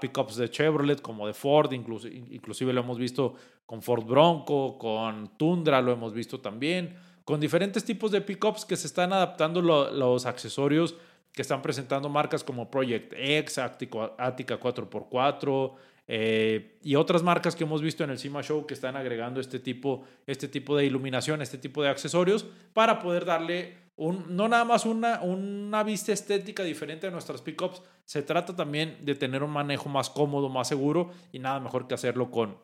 pickups 0.00 0.36
de 0.36 0.50
Chevrolet 0.50 1.00
como 1.00 1.26
de 1.26 1.34
Ford, 1.34 1.72
inclusive 1.72 2.72
lo 2.72 2.80
hemos 2.80 2.98
visto 2.98 3.34
con 3.66 3.82
Ford 3.82 4.04
Bronco, 4.04 4.78
con 4.78 5.36
Tundra 5.36 5.82
lo 5.82 5.92
hemos 5.92 6.14
visto 6.14 6.40
también, 6.40 6.96
con 7.24 7.40
diferentes 7.40 7.84
tipos 7.84 8.10
de 8.10 8.22
pickups 8.22 8.64
que 8.64 8.76
se 8.76 8.86
están 8.86 9.12
adaptando 9.12 9.60
los 9.60 10.26
accesorios 10.26 10.96
que 11.32 11.42
están 11.42 11.62
presentando 11.62 12.08
marcas 12.08 12.44
como 12.44 12.70
Project 12.70 13.12
X, 13.16 13.58
Attica 13.58 14.60
4x4 14.60 15.72
eh, 16.06 16.78
y 16.82 16.96
otras 16.96 17.22
marcas 17.22 17.56
que 17.56 17.64
hemos 17.64 17.80
visto 17.80 18.04
en 18.04 18.10
el 18.10 18.18
CIMA 18.18 18.42
Show 18.42 18.66
que 18.66 18.74
están 18.74 18.96
agregando 18.96 19.40
este 19.40 19.58
tipo, 19.58 20.04
este 20.26 20.48
tipo 20.48 20.76
de 20.76 20.84
iluminación, 20.84 21.40
este 21.40 21.58
tipo 21.58 21.82
de 21.82 21.88
accesorios 21.88 22.46
para 22.72 22.98
poder 22.98 23.24
darle 23.24 23.84
no 23.96 24.48
nada 24.48 24.64
más 24.64 24.86
una, 24.86 25.22
una 25.22 25.82
vista 25.84 26.12
estética 26.12 26.64
diferente 26.64 27.06
a 27.06 27.10
nuestras 27.10 27.42
pickups, 27.42 27.82
se 28.04 28.22
trata 28.22 28.56
también 28.56 28.98
de 29.02 29.14
tener 29.14 29.42
un 29.42 29.50
manejo 29.50 29.88
más 29.88 30.10
cómodo, 30.10 30.48
más 30.48 30.68
seguro 30.68 31.12
y 31.32 31.38
nada 31.38 31.60
mejor 31.60 31.86
que 31.86 31.94
hacerlo 31.94 32.30
con, 32.30 32.58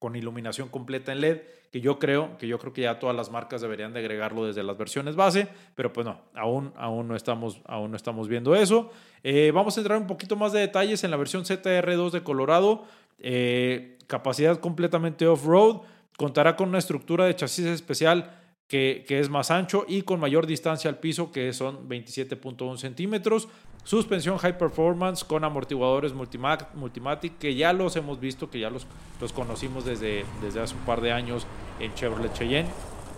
con 0.00 0.16
iluminación 0.16 0.68
completa 0.68 1.12
en 1.12 1.20
LED, 1.20 1.42
que 1.70 1.80
yo 1.80 2.00
creo 2.00 2.36
que 2.38 2.48
yo 2.48 2.58
creo 2.58 2.72
que 2.72 2.80
ya 2.80 2.98
todas 2.98 3.14
las 3.14 3.30
marcas 3.30 3.60
deberían 3.60 3.92
de 3.92 4.00
agregarlo 4.00 4.46
desde 4.46 4.64
las 4.64 4.76
versiones 4.76 5.14
base, 5.14 5.46
pero 5.76 5.92
pues 5.92 6.04
no, 6.04 6.20
aún, 6.34 6.72
aún, 6.76 7.06
no, 7.06 7.14
estamos, 7.14 7.60
aún 7.66 7.92
no 7.92 7.96
estamos 7.96 8.26
viendo 8.26 8.56
eso. 8.56 8.90
Eh, 9.22 9.52
vamos 9.54 9.76
a 9.76 9.80
entrar 9.80 9.98
un 9.98 10.08
poquito 10.08 10.34
más 10.34 10.52
de 10.52 10.60
detalles 10.60 11.04
en 11.04 11.12
la 11.12 11.16
versión 11.16 11.44
ZR2 11.44 12.10
de 12.10 12.22
Colorado, 12.22 12.84
eh, 13.18 13.98
capacidad 14.08 14.58
completamente 14.58 15.28
off-road, 15.28 15.82
contará 16.16 16.56
con 16.56 16.70
una 16.70 16.78
estructura 16.78 17.26
de 17.26 17.36
chasis 17.36 17.66
especial 17.66 18.40
que, 18.70 19.04
es 19.08 19.28
más 19.28 19.50
ancho 19.50 19.84
y 19.88 20.02
con 20.02 20.20
mayor 20.20 20.46
distancia 20.46 20.88
al 20.88 20.98
piso, 20.98 21.32
que 21.32 21.52
son 21.52 21.88
27.1 21.88 22.78
centímetros. 22.78 23.48
Suspensión 23.84 24.38
High 24.38 24.58
Performance 24.58 25.24
con 25.24 25.42
amortiguadores 25.42 26.12
Multimatic, 26.12 27.38
que 27.38 27.54
ya 27.54 27.72
los 27.72 27.96
hemos 27.96 28.20
visto, 28.20 28.50
que 28.50 28.60
ya 28.60 28.70
los, 28.70 28.86
conocimos 29.32 29.84
desde, 29.84 30.24
desde 30.42 30.60
hace 30.60 30.74
un 30.74 30.82
par 30.82 31.00
de 31.00 31.12
años 31.12 31.46
en 31.78 31.94
Chevrolet 31.94 32.32
Cheyenne. 32.32 32.68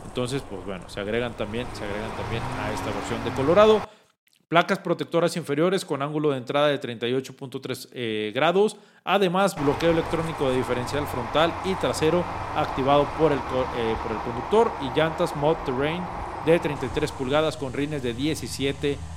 Entonces, 0.06 0.42
pues 0.48 0.64
bueno, 0.64 0.88
se 0.88 1.00
agregan 1.00 1.34
también, 1.36 1.66
se 1.74 1.84
agregan 1.84 2.10
también 2.16 2.42
a 2.60 2.72
esta 2.72 2.90
versión 2.90 3.24
de 3.24 3.30
Colorado. 3.32 3.80
placas 4.48 4.78
protectoras 4.78 5.36
inferiores 5.36 5.84
con 5.84 6.02
ángulo 6.02 6.30
de 6.30 6.38
entrada 6.38 6.68
de 6.68 6.80
38.3 6.80 7.88
eh, 7.92 8.32
grados, 8.34 8.76
además 9.04 9.56
bloqueo 9.56 9.90
electrónico 9.90 10.50
de 10.50 10.56
diferencial 10.56 11.06
frontal 11.06 11.52
y 11.64 11.74
trasero 11.74 12.24
activado 12.54 13.06
por 13.18 13.32
el, 13.32 13.38
eh, 13.38 13.96
por 14.02 14.12
el 14.12 14.18
conductor 14.18 14.70
y 14.82 14.98
llantas 14.98 15.34
Mod 15.36 15.56
Terrain 15.64 16.02
de 16.44 16.58
33 16.58 17.12
pulgadas 17.12 17.56
con 17.56 17.72
rines 17.72 18.02
de 18.02 18.14
17 18.14 18.94
pulgadas 18.94 19.12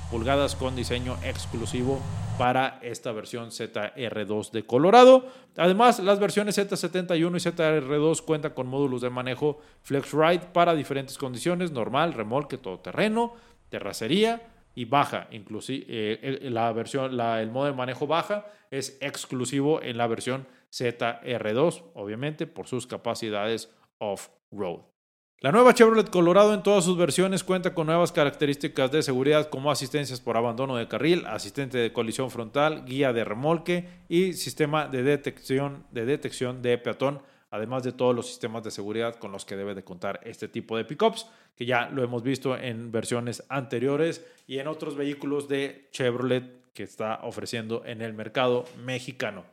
con 0.57 0.77
diseño 0.77 1.17
exclusivo 1.24 2.00
para 2.38 2.79
esta 2.81 3.12
versión 3.12 3.50
ZR2 3.50 4.51
de 4.51 4.65
Colorado. 4.65 5.25
Además, 5.57 6.00
las 6.00 6.19
versiones 6.19 6.57
Z71 6.57 7.17
y 7.17 7.51
ZR2 7.51 8.22
cuentan 8.22 8.53
con 8.53 8.67
módulos 8.67 9.01
de 9.01 9.10
manejo 9.10 9.60
FlexRide 9.84 10.48
para 10.53 10.74
diferentes 10.74 11.17
condiciones, 11.17 11.72
normal, 11.72 12.13
remolque, 12.13 12.57
todoterreno, 12.57 13.34
terracería 13.69 14.41
y 14.74 14.86
baja. 14.86 15.27
Inclusive 15.31 15.86
eh, 15.88 16.50
la 16.50 16.72
versión, 16.72 17.19
el 17.19 17.51
modo 17.51 17.65
de 17.65 17.74
manejo 17.74 18.07
baja 18.07 18.45
es 18.72 18.98
exclusivo 19.01 19.81
en 19.81 19.98
la 19.98 20.07
versión 20.07 20.48
ZR2, 20.72 21.91
obviamente 21.93 22.48
por 22.48 22.67
sus 22.67 22.88
capacidades 22.88 23.69
off-road. 23.98 24.95
La 25.42 25.51
nueva 25.51 25.74
Chevrolet 25.74 26.10
Colorado 26.10 26.54
en 26.54 26.63
todas 26.63 26.86
sus 26.86 26.98
versiones 26.98 27.44
cuenta 27.44 27.74
con 27.74 27.88
nuevas 27.88 28.13
características 28.13 28.89
de 28.92 29.04
seguridad 29.04 29.50
como 29.50 29.70
asistencias 29.70 30.22
por 30.22 30.38
abandono 30.38 30.77
de 30.77 30.88
carril, 30.88 31.25
asistente 31.25 31.77
de 31.77 31.92
colisión 31.92 32.32
frontal, 32.32 32.86
guía 32.86 33.12
de 33.12 33.25
remolque 33.25 33.86
y 34.08 34.32
sistema 34.34 34.88
de 34.88 35.04
detección 35.04 35.86
de, 35.92 36.06
detección 36.06 36.62
de 36.62 36.77
peatón, 36.77 37.22
además 37.51 37.84
de 37.84 37.92
todos 37.92 38.15
los 38.15 38.27
sistemas 38.27 38.63
de 38.63 38.72
seguridad 38.72 39.15
con 39.15 39.34
los 39.34 39.44
que 39.44 39.58
debe 39.58 39.75
de 39.75 39.84
contar 39.84 40.22
este 40.24 40.48
tipo 40.48 40.77
de 40.77 40.86
pickups, 40.86 41.30
que 41.54 41.65
ya 41.65 41.89
lo 41.89 42.01
hemos 42.01 42.24
visto 42.24 42.58
en 42.58 42.94
versiones 42.94 43.44
anteriores 43.50 44.25
y 44.48 44.60
en 44.60 44.70
otros 44.70 44.96
vehículos 44.96 45.50
de 45.50 45.89
Chevrolet 45.92 46.72
que 46.74 46.84
está 46.84 47.20
ofreciendo 47.24 47.84
en 47.86 48.01
el 48.01 48.13
mercado 48.13 48.63
mexicano. 48.86 49.44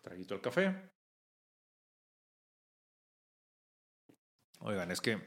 Traguito 0.00 0.34
el 0.34 0.40
café. 0.40 0.91
Oigan, 4.62 4.90
es 4.90 5.00
que 5.00 5.18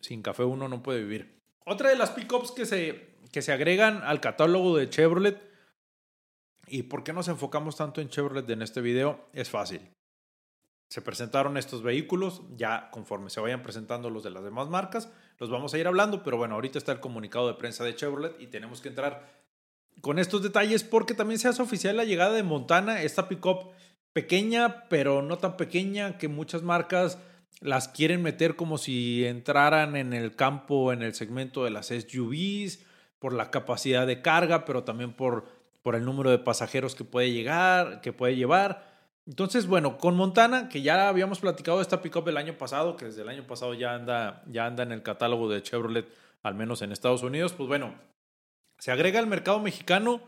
sin 0.00 0.22
café 0.22 0.44
uno 0.44 0.68
no 0.68 0.82
puede 0.82 1.00
vivir. 1.00 1.40
Otra 1.64 1.88
de 1.88 1.96
las 1.96 2.10
pickups 2.10 2.52
que 2.52 2.66
se, 2.66 3.16
que 3.32 3.42
se 3.42 3.52
agregan 3.52 4.02
al 4.02 4.20
catálogo 4.20 4.76
de 4.76 4.90
Chevrolet, 4.90 5.40
y 6.66 6.84
por 6.84 7.04
qué 7.04 7.12
nos 7.12 7.28
enfocamos 7.28 7.76
tanto 7.76 8.00
en 8.00 8.08
Chevrolet 8.08 8.48
en 8.48 8.62
este 8.62 8.80
video, 8.80 9.28
es 9.32 9.50
fácil. 9.50 9.90
Se 10.88 11.02
presentaron 11.02 11.56
estos 11.56 11.82
vehículos, 11.82 12.42
ya 12.56 12.90
conforme 12.90 13.30
se 13.30 13.40
vayan 13.40 13.62
presentando 13.62 14.10
los 14.10 14.22
de 14.22 14.30
las 14.30 14.44
demás 14.44 14.68
marcas, 14.68 15.10
los 15.38 15.50
vamos 15.50 15.74
a 15.74 15.78
ir 15.78 15.86
hablando, 15.86 16.22
pero 16.22 16.36
bueno, 16.36 16.54
ahorita 16.54 16.78
está 16.78 16.92
el 16.92 17.00
comunicado 17.00 17.48
de 17.48 17.54
prensa 17.54 17.84
de 17.84 17.96
Chevrolet 17.96 18.40
y 18.40 18.46
tenemos 18.46 18.80
que 18.80 18.88
entrar 18.88 19.44
con 20.00 20.18
estos 20.18 20.42
detalles 20.42 20.84
porque 20.84 21.14
también 21.14 21.38
se 21.38 21.48
hace 21.48 21.62
oficial 21.62 21.96
la 21.96 22.04
llegada 22.04 22.34
de 22.34 22.42
Montana, 22.42 23.02
esta 23.02 23.28
pickup 23.28 23.72
pequeña, 24.12 24.88
pero 24.88 25.22
no 25.22 25.38
tan 25.38 25.56
pequeña 25.56 26.18
que 26.18 26.28
muchas 26.28 26.62
marcas 26.62 27.18
las 27.60 27.88
quieren 27.88 28.22
meter 28.22 28.56
como 28.56 28.78
si 28.78 29.24
entraran 29.24 29.96
en 29.96 30.12
el 30.12 30.36
campo, 30.36 30.92
en 30.92 31.02
el 31.02 31.14
segmento 31.14 31.64
de 31.64 31.70
las 31.70 31.86
SUVs, 31.86 32.84
por 33.18 33.32
la 33.32 33.50
capacidad 33.50 34.06
de 34.06 34.20
carga, 34.20 34.64
pero 34.64 34.84
también 34.84 35.12
por, 35.12 35.46
por 35.82 35.94
el 35.94 36.04
número 36.04 36.30
de 36.30 36.38
pasajeros 36.38 36.94
que 36.94 37.04
puede 37.04 37.32
llegar, 37.32 38.00
que 38.00 38.12
puede 38.12 38.36
llevar. 38.36 38.92
Entonces, 39.26 39.66
bueno, 39.66 39.96
con 39.96 40.16
Montana, 40.16 40.68
que 40.68 40.82
ya 40.82 41.08
habíamos 41.08 41.40
platicado 41.40 41.78
de 41.78 41.82
esta 41.82 42.02
pickup 42.02 42.28
el 42.28 42.36
año 42.36 42.58
pasado, 42.58 42.96
que 42.96 43.06
desde 43.06 43.22
el 43.22 43.28
año 43.30 43.46
pasado 43.46 43.72
ya 43.72 43.94
anda, 43.94 44.42
ya 44.46 44.66
anda 44.66 44.82
en 44.82 44.92
el 44.92 45.02
catálogo 45.02 45.48
de 45.48 45.62
Chevrolet, 45.62 46.06
al 46.42 46.54
menos 46.54 46.82
en 46.82 46.92
Estados 46.92 47.22
Unidos, 47.22 47.54
pues 47.54 47.66
bueno, 47.66 47.94
se 48.78 48.92
agrega 48.92 49.18
al 49.18 49.26
mercado 49.26 49.60
mexicano. 49.60 50.20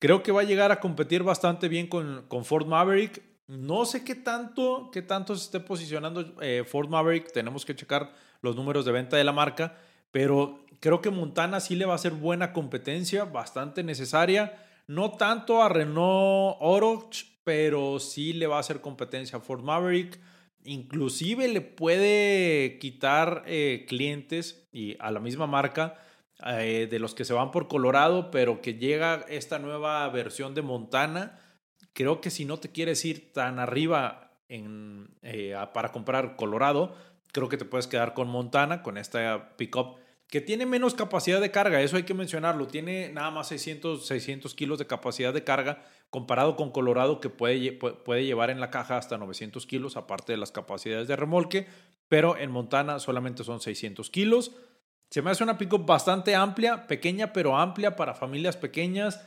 Creo 0.00 0.22
que 0.22 0.32
va 0.32 0.40
a 0.40 0.44
llegar 0.44 0.72
a 0.72 0.80
competir 0.80 1.22
bastante 1.22 1.68
bien 1.68 1.86
con, 1.86 2.24
con 2.26 2.44
Ford 2.44 2.66
Maverick. 2.66 3.22
No 3.50 3.84
sé 3.84 4.04
qué 4.04 4.14
tanto, 4.14 4.90
qué 4.92 5.02
se 5.02 5.32
esté 5.32 5.58
posicionando 5.58 6.36
eh, 6.40 6.62
Ford 6.64 6.88
Maverick. 6.88 7.32
Tenemos 7.32 7.64
que 7.64 7.74
checar 7.74 8.12
los 8.42 8.54
números 8.54 8.84
de 8.84 8.92
venta 8.92 9.16
de 9.16 9.24
la 9.24 9.32
marca. 9.32 9.76
Pero 10.12 10.64
creo 10.78 11.00
que 11.00 11.10
Montana 11.10 11.58
sí 11.58 11.74
le 11.74 11.84
va 11.84 11.94
a 11.94 11.96
hacer 11.96 12.12
buena 12.12 12.52
competencia, 12.52 13.24
bastante 13.24 13.82
necesaria. 13.82 14.64
No 14.86 15.16
tanto 15.16 15.64
a 15.64 15.68
Renault 15.68 16.58
Oroch, 16.60 17.24
pero 17.42 17.98
sí 17.98 18.34
le 18.34 18.46
va 18.46 18.58
a 18.58 18.60
hacer 18.60 18.80
competencia 18.80 19.38
a 19.38 19.40
Ford 19.40 19.64
Maverick. 19.64 20.20
Inclusive 20.62 21.48
le 21.48 21.60
puede 21.60 22.78
quitar 22.78 23.42
eh, 23.46 23.84
clientes 23.88 24.68
y 24.70 24.94
a 25.00 25.10
la 25.10 25.18
misma 25.18 25.48
marca 25.48 25.96
eh, 26.46 26.86
de 26.88 26.98
los 27.00 27.16
que 27.16 27.24
se 27.24 27.32
van 27.32 27.50
por 27.50 27.66
Colorado, 27.66 28.30
pero 28.30 28.60
que 28.60 28.74
llega 28.74 29.26
esta 29.28 29.58
nueva 29.58 30.08
versión 30.10 30.54
de 30.54 30.62
Montana 30.62 31.36
creo 31.92 32.20
que 32.20 32.30
si 32.30 32.44
no 32.44 32.58
te 32.58 32.70
quieres 32.70 33.04
ir 33.04 33.32
tan 33.32 33.58
arriba 33.58 34.32
en, 34.48 35.08
eh, 35.22 35.54
para 35.72 35.92
comprar 35.92 36.36
Colorado, 36.36 36.94
creo 37.32 37.48
que 37.48 37.56
te 37.56 37.64
puedes 37.64 37.86
quedar 37.86 38.14
con 38.14 38.28
Montana, 38.28 38.82
con 38.82 38.98
esta 38.98 39.56
pickup 39.56 39.98
que 40.30 40.40
tiene 40.40 40.64
menos 40.64 40.94
capacidad 40.94 41.40
de 41.40 41.50
carga, 41.50 41.82
eso 41.82 41.96
hay 41.96 42.04
que 42.04 42.14
mencionarlo, 42.14 42.68
tiene 42.68 43.10
nada 43.12 43.32
más 43.32 43.48
600, 43.48 44.06
600 44.06 44.54
kilos 44.54 44.78
de 44.78 44.86
capacidad 44.86 45.34
de 45.34 45.42
carga 45.42 45.82
comparado 46.08 46.54
con 46.54 46.70
Colorado 46.70 47.20
que 47.20 47.30
puede, 47.30 47.72
puede 47.72 48.24
llevar 48.24 48.50
en 48.50 48.60
la 48.60 48.70
caja 48.70 48.96
hasta 48.96 49.18
900 49.18 49.66
kilos, 49.66 49.96
aparte 49.96 50.32
de 50.32 50.38
las 50.38 50.52
capacidades 50.52 51.08
de 51.08 51.16
remolque, 51.16 51.66
pero 52.08 52.36
en 52.36 52.52
Montana 52.52 53.00
solamente 53.00 53.42
son 53.42 53.60
600 53.60 54.08
kilos. 54.10 54.52
Se 55.10 55.20
me 55.20 55.30
hace 55.30 55.42
una 55.42 55.58
pickup 55.58 55.84
bastante 55.84 56.36
amplia, 56.36 56.86
pequeña 56.86 57.32
pero 57.32 57.56
amplia 57.56 57.96
para 57.96 58.14
familias 58.14 58.56
pequeñas 58.56 59.20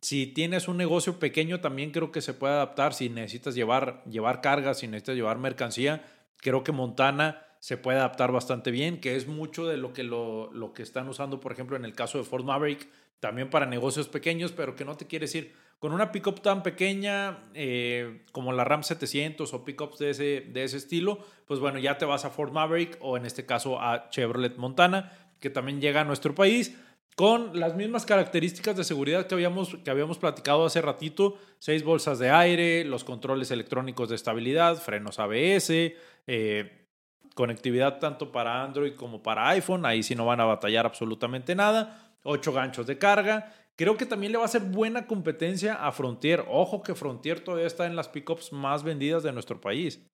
si 0.00 0.26
tienes 0.26 0.68
un 0.68 0.76
negocio 0.76 1.18
pequeño, 1.18 1.60
también 1.60 1.90
creo 1.90 2.12
que 2.12 2.20
se 2.20 2.34
puede 2.34 2.54
adaptar. 2.54 2.94
Si 2.94 3.08
necesitas 3.08 3.54
llevar, 3.54 4.02
llevar 4.04 4.40
cargas, 4.40 4.78
si 4.78 4.86
necesitas 4.86 5.16
llevar 5.16 5.38
mercancía, 5.38 6.04
creo 6.36 6.62
que 6.62 6.72
Montana 6.72 7.44
se 7.60 7.76
puede 7.76 7.98
adaptar 7.98 8.30
bastante 8.30 8.70
bien, 8.70 9.00
que 9.00 9.16
es 9.16 9.26
mucho 9.26 9.66
de 9.66 9.76
lo 9.76 9.92
que, 9.92 10.04
lo, 10.04 10.52
lo 10.52 10.72
que 10.72 10.82
están 10.82 11.08
usando, 11.08 11.40
por 11.40 11.52
ejemplo, 11.52 11.76
en 11.76 11.84
el 11.84 11.94
caso 11.94 12.18
de 12.18 12.24
Ford 12.24 12.44
Maverick, 12.44 12.88
también 13.18 13.50
para 13.50 13.66
negocios 13.66 14.08
pequeños, 14.08 14.52
pero 14.52 14.76
que 14.76 14.84
no 14.84 14.96
te 14.96 15.06
quieres 15.06 15.34
ir 15.34 15.52
con 15.78 15.92
una 15.92 16.10
pickup 16.10 16.40
tan 16.40 16.62
pequeña 16.62 17.38
eh, 17.54 18.22
como 18.32 18.52
la 18.52 18.64
Ram 18.64 18.82
700 18.82 19.52
o 19.52 19.64
pickups 19.64 19.98
de 19.98 20.10
ese, 20.10 20.40
de 20.52 20.64
ese 20.64 20.76
estilo, 20.76 21.18
pues 21.46 21.60
bueno, 21.60 21.78
ya 21.78 21.98
te 21.98 22.04
vas 22.04 22.24
a 22.24 22.30
Ford 22.30 22.52
Maverick 22.52 22.96
o 23.00 23.16
en 23.16 23.26
este 23.26 23.46
caso 23.46 23.80
a 23.80 24.08
Chevrolet 24.10 24.56
Montana, 24.56 25.12
que 25.40 25.50
también 25.50 25.80
llega 25.80 26.00
a 26.00 26.04
nuestro 26.04 26.34
país 26.34 26.76
con 27.18 27.58
las 27.58 27.74
mismas 27.74 28.06
características 28.06 28.76
de 28.76 28.84
seguridad 28.84 29.26
que 29.26 29.34
habíamos, 29.34 29.76
que 29.82 29.90
habíamos 29.90 30.18
platicado 30.18 30.64
hace 30.64 30.80
ratito, 30.80 31.36
seis 31.58 31.82
bolsas 31.82 32.20
de 32.20 32.30
aire, 32.30 32.84
los 32.84 33.02
controles 33.02 33.50
electrónicos 33.50 34.08
de 34.08 34.14
estabilidad, 34.14 34.76
frenos 34.76 35.18
ABS, 35.18 35.96
eh, 36.28 36.86
conectividad 37.34 37.98
tanto 37.98 38.30
para 38.30 38.62
Android 38.62 38.94
como 38.94 39.20
para 39.20 39.48
iPhone, 39.48 39.84
ahí 39.84 40.04
sí 40.04 40.14
no 40.14 40.26
van 40.26 40.38
a 40.38 40.44
batallar 40.44 40.86
absolutamente 40.86 41.56
nada, 41.56 42.14
ocho 42.22 42.52
ganchos 42.52 42.86
de 42.86 42.98
carga. 42.98 43.52
Creo 43.74 43.96
que 43.96 44.06
también 44.06 44.30
le 44.30 44.38
va 44.38 44.44
a 44.44 44.46
hacer 44.46 44.62
buena 44.62 45.08
competencia 45.08 45.74
a 45.74 45.90
Frontier. 45.90 46.44
Ojo 46.48 46.84
que 46.84 46.94
Frontier 46.94 47.40
todavía 47.40 47.66
está 47.66 47.86
en 47.86 47.96
las 47.96 48.08
pickups 48.08 48.52
más 48.52 48.84
vendidas 48.84 49.24
de 49.24 49.32
nuestro 49.32 49.60
país. 49.60 50.06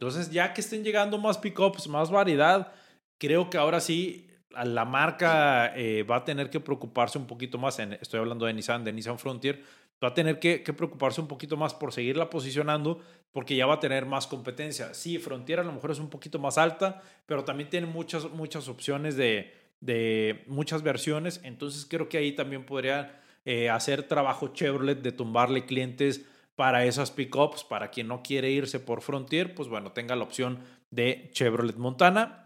Entonces, 0.00 0.32
ya 0.32 0.52
que 0.52 0.62
estén 0.62 0.82
llegando 0.82 1.16
más 1.16 1.38
pickups, 1.38 1.86
más 1.86 2.10
variedad, 2.10 2.72
creo 3.20 3.50
que 3.50 3.58
ahora 3.58 3.78
sí 3.78 4.33
la 4.64 4.84
marca 4.84 5.72
eh, 5.76 6.02
va 6.04 6.16
a 6.16 6.24
tener 6.24 6.50
que 6.50 6.60
preocuparse 6.60 7.18
un 7.18 7.26
poquito 7.26 7.58
más, 7.58 7.78
estoy 7.78 8.20
hablando 8.20 8.46
de 8.46 8.52
Nissan, 8.52 8.84
de 8.84 8.92
Nissan 8.92 9.18
Frontier, 9.18 9.62
va 10.02 10.08
a 10.08 10.14
tener 10.14 10.38
que, 10.38 10.58
preocuparse 10.60 11.20
un 11.20 11.28
poquito 11.28 11.56
más 11.56 11.74
por 11.74 11.92
seguirla 11.92 12.30
posicionando 12.30 13.00
porque 13.32 13.56
ya 13.56 13.66
va 13.66 13.74
a 13.74 13.80
tener 13.80 14.06
más 14.06 14.26
competencia. 14.26 14.94
Sí, 14.94 15.18
Frontier 15.18 15.60
a 15.60 15.64
lo 15.64 15.72
mejor 15.72 15.90
es 15.90 15.98
un 15.98 16.10
poquito 16.10 16.38
más 16.38 16.58
alta, 16.58 17.02
pero 17.26 17.44
también 17.44 17.70
tiene 17.70 17.86
muchas, 17.86 18.30
muchas 18.30 18.68
opciones 18.68 19.16
de, 19.16 19.52
de 19.80 20.44
muchas 20.46 20.82
versiones, 20.82 21.40
entonces 21.42 21.86
creo 21.88 22.08
que 22.08 22.18
ahí 22.18 22.32
también 22.32 22.64
podría 22.64 23.20
eh, 23.44 23.68
hacer 23.68 24.04
trabajo 24.04 24.48
Chevrolet 24.48 25.02
de 25.02 25.12
tumbarle 25.12 25.66
clientes 25.66 26.24
para 26.54 26.84
esas 26.84 27.10
pickups, 27.10 27.64
para 27.64 27.90
quien 27.90 28.08
no 28.08 28.22
quiere 28.22 28.50
irse 28.50 28.78
por 28.78 29.02
Frontier, 29.02 29.54
pues 29.54 29.68
bueno, 29.68 29.92
tenga 29.92 30.14
la 30.14 30.24
opción 30.24 30.60
de 30.90 31.30
Chevrolet 31.32 31.76
Montana 31.76 32.43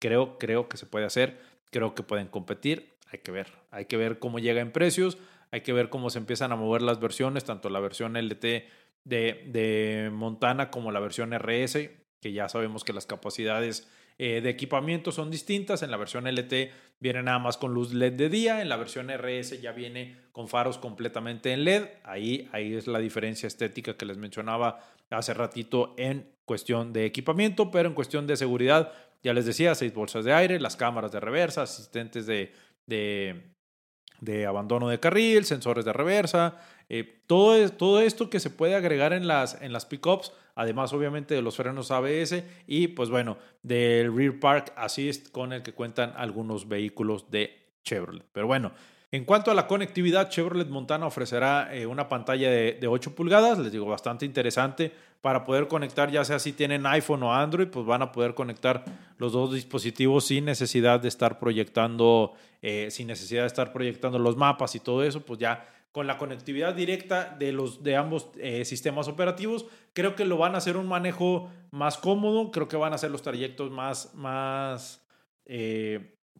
Creo, 0.00 0.38
creo 0.38 0.68
que 0.68 0.76
se 0.76 0.86
puede 0.86 1.06
hacer, 1.06 1.38
creo 1.70 1.94
que 1.94 2.02
pueden 2.02 2.26
competir, 2.26 2.94
hay 3.12 3.20
que 3.20 3.30
ver, 3.30 3.52
hay 3.70 3.84
que 3.84 3.96
ver 3.96 4.18
cómo 4.18 4.40
llega 4.40 4.60
en 4.60 4.72
precios, 4.72 5.18
hay 5.52 5.60
que 5.60 5.72
ver 5.72 5.88
cómo 5.88 6.10
se 6.10 6.18
empiezan 6.18 6.50
a 6.50 6.56
mover 6.56 6.82
las 6.82 6.98
versiones, 6.98 7.44
tanto 7.44 7.70
la 7.70 7.78
versión 7.78 8.16
LT 8.16 8.42
de, 8.42 8.66
de 9.04 10.10
Montana 10.12 10.70
como 10.70 10.90
la 10.90 11.00
versión 11.00 11.32
RS, 11.32 11.90
que 12.20 12.32
ya 12.32 12.48
sabemos 12.48 12.82
que 12.82 12.92
las 12.92 13.06
capacidades 13.06 13.88
eh, 14.22 14.42
de 14.42 14.50
equipamiento 14.50 15.12
son 15.12 15.30
distintas. 15.30 15.82
En 15.82 15.90
la 15.90 15.96
versión 15.96 16.26
LT 16.26 16.52
viene 16.98 17.22
nada 17.22 17.38
más 17.38 17.56
con 17.56 17.72
luz 17.72 17.94
LED 17.94 18.12
de 18.12 18.28
día, 18.28 18.60
en 18.60 18.68
la 18.68 18.76
versión 18.76 19.08
RS 19.08 19.62
ya 19.62 19.72
viene 19.72 20.14
con 20.30 20.46
faros 20.46 20.76
completamente 20.76 21.54
en 21.54 21.64
LED. 21.64 21.84
Ahí, 22.04 22.46
ahí 22.52 22.74
es 22.74 22.86
la 22.86 22.98
diferencia 22.98 23.46
estética 23.46 23.96
que 23.96 24.04
les 24.04 24.18
mencionaba 24.18 24.84
hace 25.08 25.32
ratito 25.32 25.94
en 25.96 26.30
cuestión 26.44 26.92
de 26.92 27.06
equipamiento, 27.06 27.70
pero 27.70 27.88
en 27.88 27.94
cuestión 27.94 28.26
de 28.26 28.36
seguridad 28.36 28.92
ya 29.22 29.32
les 29.32 29.46
decía, 29.46 29.74
seis 29.74 29.94
bolsas 29.94 30.26
de 30.26 30.34
aire, 30.34 30.60
las 30.60 30.76
cámaras 30.76 31.12
de 31.12 31.20
reversa, 31.20 31.62
asistentes 31.62 32.26
de, 32.26 32.52
de, 32.86 34.46
abandono 34.46 34.90
de 34.90 35.00
carril, 35.00 35.46
sensores 35.46 35.86
de 35.86 35.94
reversa, 35.94 36.58
eh, 36.92 37.22
todo, 37.28 37.68
todo 37.70 38.00
esto 38.00 38.28
que 38.28 38.40
se 38.40 38.50
puede 38.50 38.74
agregar 38.74 39.12
en 39.12 39.28
las, 39.28 39.62
en 39.62 39.72
las 39.72 39.86
pickups, 39.86 40.32
además 40.56 40.92
obviamente 40.92 41.34
de 41.34 41.40
los 41.40 41.56
frenos 41.56 41.92
ABS 41.92 42.42
y 42.66 42.88
pues 42.88 43.10
bueno, 43.10 43.38
del 43.62 44.14
Rear 44.14 44.40
Park 44.40 44.72
Assist 44.74 45.30
con 45.30 45.52
el 45.52 45.62
que 45.62 45.72
cuentan 45.72 46.12
algunos 46.16 46.66
vehículos 46.68 47.30
de 47.30 47.56
Chevrolet. 47.84 48.26
Pero 48.32 48.48
bueno, 48.48 48.72
en 49.12 49.24
cuanto 49.24 49.52
a 49.52 49.54
la 49.54 49.68
conectividad, 49.68 50.30
Chevrolet 50.30 50.68
Montana 50.68 51.06
ofrecerá 51.06 51.72
eh, 51.72 51.86
una 51.86 52.08
pantalla 52.08 52.50
de, 52.50 52.86
8 52.88 53.14
pulgadas, 53.14 53.58
les 53.60 53.70
digo, 53.70 53.86
bastante 53.86 54.26
interesante 54.26 54.92
para 55.20 55.44
poder 55.44 55.68
conectar, 55.68 56.10
ya 56.10 56.24
sea 56.24 56.40
si 56.40 56.52
tienen 56.52 56.86
iPhone 56.86 57.22
o 57.22 57.32
Android, 57.32 57.68
pues 57.68 57.86
van 57.86 58.02
a 58.02 58.10
poder 58.10 58.34
conectar 58.34 58.84
los 59.18 59.32
dos 59.32 59.52
dispositivos 59.54 60.24
sin 60.24 60.44
necesidad 60.44 60.98
de 60.98 61.08
estar 61.08 61.38
proyectando, 61.38 62.34
eh, 62.62 62.88
sin 62.90 63.06
necesidad 63.06 63.42
de 63.42 63.48
estar 63.48 63.72
proyectando 63.72 64.18
los 64.18 64.36
mapas 64.36 64.74
y 64.74 64.80
todo 64.80 65.04
eso, 65.04 65.20
pues 65.20 65.38
ya 65.38 65.68
con 65.92 66.06
la 66.06 66.18
conectividad 66.18 66.74
directa 66.74 67.36
de, 67.38 67.52
los, 67.52 67.82
de 67.82 67.96
ambos 67.96 68.30
eh, 68.38 68.64
sistemas 68.64 69.08
operativos, 69.08 69.66
creo 69.92 70.14
que 70.14 70.24
lo 70.24 70.38
van 70.38 70.54
a 70.54 70.58
hacer 70.58 70.76
un 70.76 70.86
manejo 70.86 71.50
más 71.70 71.98
cómodo, 71.98 72.50
creo 72.50 72.68
que 72.68 72.76
van 72.76 72.92
a 72.92 72.96
hacer 72.96 73.10
los 73.10 73.22
trayectos 73.22 73.70
más, 73.70 74.14
más 74.14 75.04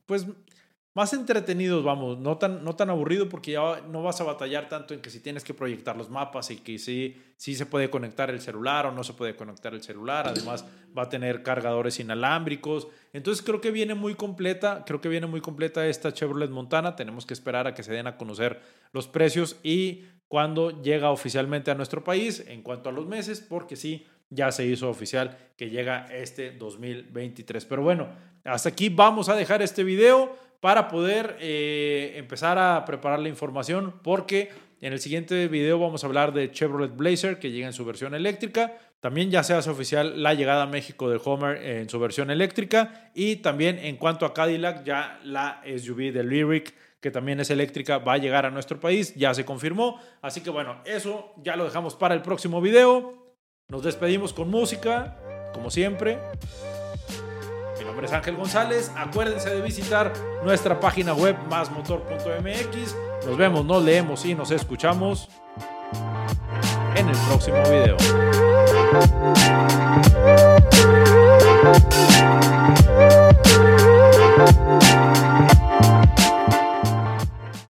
pues 0.07 0.26
más 0.93 1.13
entretenidos, 1.13 1.85
vamos, 1.85 2.19
no 2.19 2.37
tan, 2.37 2.65
no 2.65 2.75
tan 2.75 2.91
aburrido 2.91 3.29
porque 3.29 3.53
ya 3.53 3.81
no 3.89 4.03
vas 4.03 4.21
a 4.21 4.25
batallar 4.25 4.69
tanto 4.69 4.93
en 4.93 5.01
que 5.01 5.11
si 5.11 5.21
tienes 5.21 5.45
que 5.45 5.55
proyectar 5.55 5.97
los 5.97 6.11
mapas 6.11 6.51
y 6.51 6.57
que 6.57 6.79
si, 6.79 7.17
si 7.37 7.55
se 7.55 7.65
puede 7.65 7.91
conectar 7.91 8.29
el 8.31 8.41
celular 8.41 8.87
o 8.87 8.93
no 8.93 9.05
se 9.05 9.13
puede 9.13 9.37
conectar 9.37 9.73
el 9.73 9.83
celular, 9.83 10.27
además 10.27 10.65
va 10.97 11.03
a 11.03 11.09
tener 11.09 11.45
cargadores 11.45 12.01
inalámbricos, 12.01 12.89
entonces 13.13 13.45
creo 13.45 13.61
que 13.61 13.71
viene 13.71 13.95
muy 13.95 14.17
completa, 14.17 14.85
creo 14.85 15.01
que 15.01 15.09
viene 15.09 15.29
muy 15.29 15.41
completa 15.41 15.87
esta 15.87 16.13
Chevrolet 16.13 16.51
Montana, 16.51 16.97
tenemos 16.97 17.25
que 17.25 17.35
esperar 17.35 17.69
a 17.69 17.75
que 17.75 17.85
se 17.85 17.93
den 17.93 18.09
a 18.09 18.17
conocer 18.17 18.61
los 18.93 19.07
precios 19.07 19.61
y 19.63 20.05
cuando 20.27 20.83
llega 20.83 21.11
oficialmente 21.11 21.71
a 21.71 21.75
nuestro 21.75 22.03
país 22.03 22.45
en 22.49 22.63
cuanto 22.63 22.89
a 22.89 22.93
los 22.93 23.07
meses, 23.07 23.41
porque 23.41 23.77
sí, 23.77 24.07
ya 24.31 24.51
se 24.53 24.65
hizo 24.65 24.89
oficial 24.89 25.37
que 25.57 25.71
llega 25.71 26.07
este 26.11 26.53
2023. 26.53 27.65
Pero 27.67 27.83
bueno, 27.83 28.09
hasta 28.45 28.71
aquí 28.71 28.89
vamos 28.89 29.29
a 29.29 29.35
dejar 29.35 29.61
este 29.63 29.85
video 29.85 30.35
para 30.61 30.89
poder 30.89 31.37
eh, 31.41 32.15
empezar 32.17 32.59
a 32.59 32.85
preparar 32.85 33.19
la 33.19 33.29
información 33.29 33.95
porque 34.03 34.51
en 34.81 34.93
el 34.93 35.01
siguiente 35.01 35.49
video 35.49 35.79
vamos 35.79 36.05
a 36.05 36.07
hablar 36.07 36.33
de 36.33 36.51
Chevrolet 36.51 36.97
Blazer 36.97 37.39
que 37.39 37.51
llega 37.51 37.67
en 37.67 37.73
su 37.73 37.85
versión 37.85 38.15
eléctrica. 38.15 38.77
También 39.01 39.31
ya 39.31 39.43
se 39.43 39.55
hace 39.55 39.71
oficial 39.71 40.23
la 40.23 40.35
llegada 40.35 40.63
a 40.63 40.67
México 40.67 41.11
del 41.11 41.21
Homer 41.25 41.57
en 41.63 41.89
su 41.89 41.99
versión 41.99 42.31
eléctrica 42.31 43.11
y 43.15 43.37
también 43.37 43.79
en 43.79 43.97
cuanto 43.97 44.27
a 44.27 44.35
Cadillac 44.35 44.85
ya 44.85 45.21
la 45.25 45.63
SUV 45.65 46.13
de 46.13 46.25
Lyric 46.25 46.75
que 47.01 47.11
también 47.11 47.41
es 47.41 47.51
eléctrica 47.51 47.99
va 47.99 48.15
a 48.15 48.19
llegar 48.19 48.45
a 48.45 48.51
nuestro 48.51 48.79
país, 48.79 49.15
ya 49.15 49.33
se 49.33 49.45
confirmó. 49.45 50.01
Así 50.21 50.43
que 50.43 50.51
bueno, 50.51 50.83
eso 50.85 51.33
ya 51.43 51.57
lo 51.57 51.65
dejamos 51.65 51.97
para 51.97 52.15
el 52.15 52.21
próximo 52.21 52.61
video. 52.61 53.20
Nos 53.71 53.85
despedimos 53.85 54.33
con 54.33 54.50
música, 54.50 55.17
como 55.55 55.71
siempre. 55.71 56.19
Mi 57.79 57.85
nombre 57.85 58.07
es 58.07 58.12
Ángel 58.12 58.35
González. 58.35 58.91
Acuérdense 58.97 59.49
de 59.49 59.62
visitar 59.62 60.12
nuestra 60.43 60.81
página 60.81 61.15
web 61.15 61.37
másmotor.mx. 61.49 62.97
Nos 63.27 63.37
vemos, 63.37 63.65
nos 63.65 63.85
leemos 63.85 64.25
y 64.25 64.35
nos 64.35 64.50
escuchamos 64.50 65.29
en 66.97 67.09
el 67.09 67.17
próximo 67.29 67.62
video. 67.62 67.97